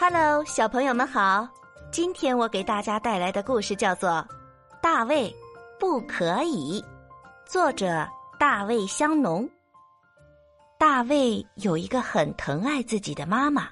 [0.00, 1.48] Hello，小朋友们好！
[1.90, 4.10] 今天我给大家带来的故事叫做
[4.80, 5.34] 《大卫
[5.76, 6.80] 不可以》，
[7.44, 8.08] 作者
[8.38, 9.50] 大卫香农。
[10.78, 13.70] 大卫有一个很疼爱自己的妈妈，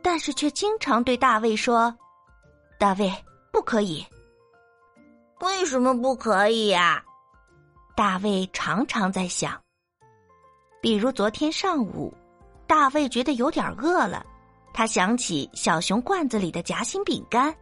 [0.00, 1.92] 但是却经常对大卫说
[2.78, 3.12] ：“大卫
[3.50, 4.06] 不可以。”
[5.42, 7.02] 为什么不可以呀？
[7.96, 9.60] 大卫常常在想。
[10.80, 12.14] 比如昨天上午，
[12.68, 14.24] 大卫觉得有点饿了。
[14.72, 17.54] 他想起小熊罐子里的夹心饼干，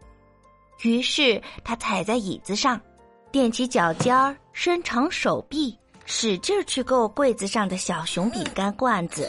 [0.83, 2.81] 于是他踩在椅子上，
[3.33, 9.29] 踮起脚尖儿，伸长手臂，使劲去够柜子上的小熊饼干罐子。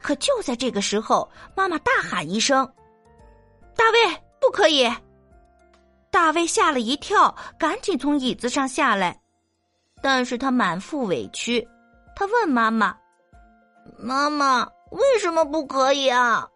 [0.00, 2.64] 可就在这个时候，妈妈大喊一声
[3.76, 4.90] ：“大卫，不可以！”
[6.10, 9.20] 大卫吓了一跳，赶紧从椅子上下来，
[10.02, 11.66] 但是他满腹委屈，
[12.16, 12.96] 他问妈妈
[13.98, 16.48] ：“妈妈，为什么不可以啊？”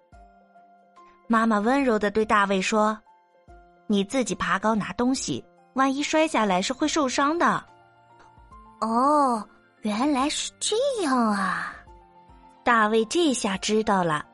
[1.27, 2.99] 妈妈温柔的对大卫说
[3.89, 7.65] ：“你自己爬高拿东西，万一摔下来是会受伤的。”
[8.81, 9.43] 哦，
[9.83, 11.75] 原来是这样啊！
[12.63, 14.25] 大卫这下知道了，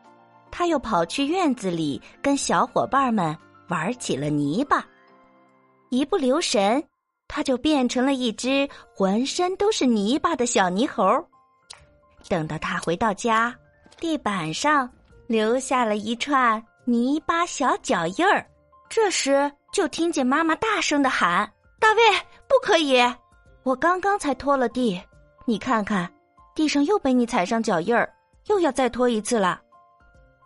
[0.51, 3.37] 他又跑去院子里跟小伙伴们
[3.69, 4.85] 玩起了泥巴。
[5.91, 6.83] 一不留神，
[7.29, 11.05] 他就变成了一只浑身都是泥巴的小泥猴。
[12.29, 13.55] 等到他回到家，
[13.99, 14.89] 地板上
[15.27, 16.63] 留下了一串。
[16.91, 18.45] 泥巴小脚印儿，
[18.89, 22.03] 这时就听见妈妈大声的喊：“大卫，
[22.49, 23.01] 不可以！
[23.63, 25.01] 我刚刚才拖了地，
[25.45, 26.13] 你看看，
[26.53, 28.13] 地上又被你踩上脚印儿，
[28.49, 29.63] 又要再拖一次了。”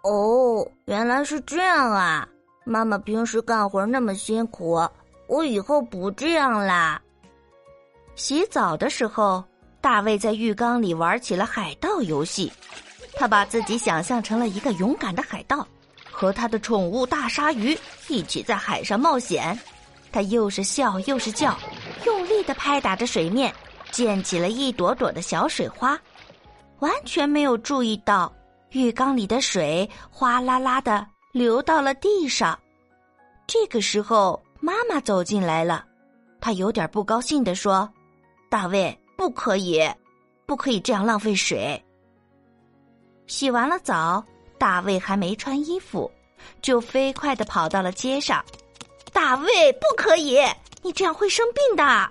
[0.05, 2.29] 哦，原来是这样啊！
[2.65, 4.87] 妈妈平时干活那么辛苦，
[5.29, 7.01] 我以后不这样啦。
[8.17, 9.43] 洗澡的时候，
[9.81, 12.53] 大卫在浴缸里玩起了海盗游戏，
[13.15, 15.67] 他把自己想象成了一个勇敢的海盗。
[16.25, 19.59] 和他的宠物大鲨鱼一起在海上冒险，
[20.11, 21.55] 他又是笑又是叫，
[22.07, 23.55] 用力的拍打着水面，
[23.91, 26.01] 溅起了一朵朵的小水花，
[26.79, 28.35] 完全没有注意到
[28.71, 32.59] 浴缸里的水哗啦啦的流到了地上。
[33.47, 35.85] 这个时候，妈妈走进来了，
[36.41, 37.87] 她有点不高兴的说
[38.49, 39.87] ：“大卫，不可以，
[40.47, 41.79] 不可以这样浪费水。”
[43.29, 44.25] 洗完了澡。
[44.59, 46.11] 大卫还没穿衣服，
[46.63, 48.45] 就飞快的跑到了街上。
[49.13, 50.41] 大卫，不可以！
[50.83, 52.11] 你这样会生病的。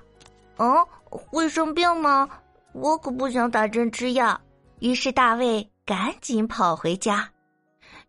[0.58, 2.30] 嗯，会生病吗？
[2.74, 4.40] 我可不想打针吃药。
[4.80, 7.30] 于是大卫赶紧跑回家，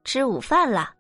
[0.05, 0.91] 吃午饭了。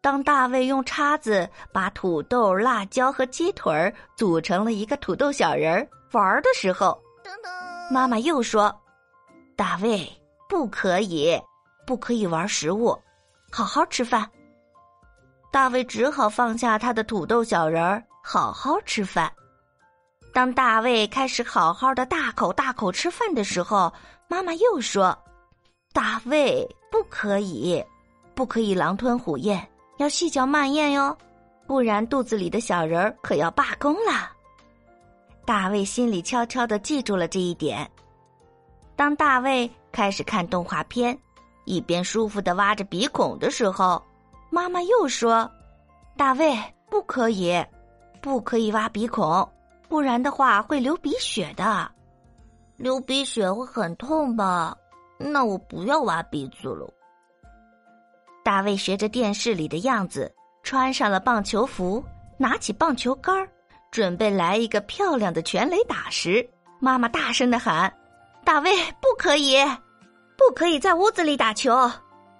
[0.00, 6.98] 当大卫用叉子把土豆、辣椒和鸡腿儿组成了一个土豆小人儿玩的时候，
[7.90, 8.74] 妈妈又说
[9.54, 10.10] ：“大卫，
[10.48, 11.38] 不可以。”
[11.90, 12.96] 不可以玩食物，
[13.50, 14.30] 好好吃饭。
[15.50, 19.28] 大卫只好放下他的土豆小人儿，好好吃饭。
[20.32, 23.92] 当大卫开始好好的大口大口吃饭的时候，
[24.28, 25.18] 妈妈又说
[25.92, 27.84] ：“大卫不可以，
[28.36, 29.60] 不可以狼吞虎咽，
[29.96, 31.18] 要细嚼慢咽哟，
[31.66, 34.30] 不然肚子里的小人儿可要罢工了。”
[35.44, 37.90] 大卫心里悄悄的记住了这一点。
[38.94, 41.18] 当大卫开始看动画片。
[41.70, 44.02] 一边舒服的挖着鼻孔的时候，
[44.50, 45.48] 妈妈又说
[46.18, 46.52] ：“大卫，
[46.90, 47.64] 不可以，
[48.20, 49.48] 不可以挖鼻孔，
[49.88, 51.88] 不然的话会流鼻血的。
[52.76, 54.76] 流鼻血会很痛吧？
[55.16, 56.92] 那我不要挖鼻子了。”
[58.42, 62.04] 大卫学着电视里的样子，穿上了棒球服，
[62.36, 63.48] 拿起棒球杆，
[63.92, 66.44] 准备来一个漂亮的全垒打时，
[66.80, 67.94] 妈妈大声的喊
[68.44, 69.54] ：“大卫，不可以！”
[70.40, 71.70] 不可以在屋子里打球，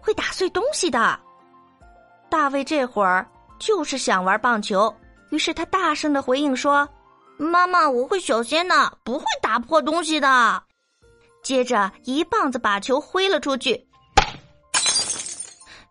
[0.01, 1.21] 会打碎东西的。
[2.31, 3.29] 大卫这会儿
[3.59, 4.93] 就是想玩棒球，
[5.29, 6.89] 于是他大声的回应说
[7.37, 10.63] ：“妈妈，我会小心的，不会打破东西的。”
[11.45, 13.87] 接着一棒子把球挥了出去，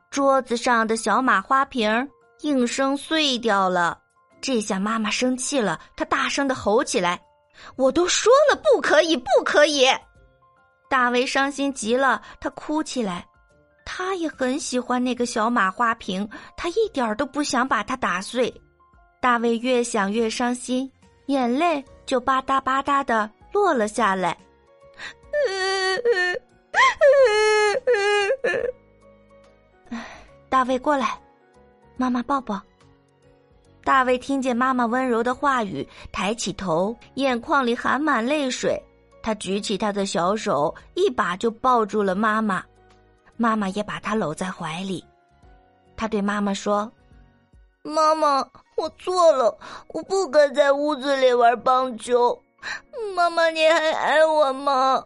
[0.09, 2.09] 桌子上的小马花瓶
[2.41, 3.99] 应声碎掉了。
[4.41, 7.21] 这下妈妈生气了，她大声的吼起来
[7.77, 9.85] ：“我都说了不可以，不可以！”
[10.89, 13.25] 大卫伤心极了，他哭起来。
[13.85, 16.27] 他也很喜欢那个小马花瓶，
[16.57, 18.53] 他一点儿都不想把它打碎。
[19.21, 20.91] 大卫越想越伤心，
[21.27, 24.37] 眼泪就吧嗒吧嗒的落了下来。
[30.49, 31.19] 大卫过来，
[31.97, 32.61] 妈妈抱抱。
[33.83, 38.79] 大卫听见妈妈温柔的话语，抬起头，眼眶里含满泪水。
[39.29, 42.63] 他举起他的小手，一把就抱住了妈妈，
[43.37, 45.05] 妈妈也把他搂在怀里。
[45.95, 46.91] 他对妈妈说
[47.85, 48.39] ：“妈妈，
[48.75, 49.55] 我错了，
[49.89, 52.35] 我不该在屋子里玩棒球。
[53.15, 55.05] 妈妈，你还爱我吗？”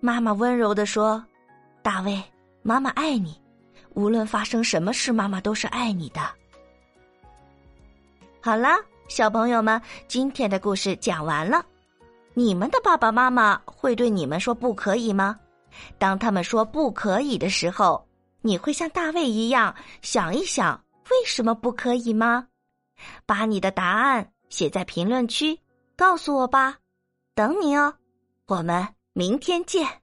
[0.00, 1.22] 妈妈温柔的说
[1.84, 2.24] ：“大卫，
[2.62, 3.38] 妈妈爱你，
[3.90, 6.22] 无论发生什么事，妈妈都是爱你的。”
[8.40, 8.78] 好啦，
[9.08, 9.78] 小朋友们，
[10.08, 11.62] 今天的故事讲完了。
[12.34, 15.38] 你们的爸爸妈妈会对你们说不可以吗？
[15.98, 18.06] 当他们说不可以的时候，
[18.40, 22.46] 你会像大卫一样想一想为什么不可以吗？
[23.26, 25.58] 把你的答案写在评论区，
[25.96, 26.76] 告诉我吧，
[27.34, 27.94] 等你哦。
[28.46, 30.01] 我们明天见。